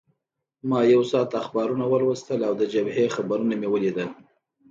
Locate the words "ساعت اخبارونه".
1.11-1.85